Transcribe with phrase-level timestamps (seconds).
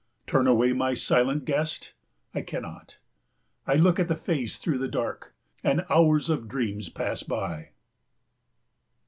[0.25, 1.93] Turn away my silent guest
[2.33, 2.97] I cannot.
[3.67, 7.69] I look at the face through the dark, and hours of dreams pass by.